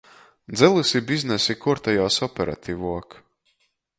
Dzelys 0.53 0.93
i 0.99 1.01
biznesi 1.09 1.57
kuortuojās 1.65 2.19
operativuok. 2.29 3.21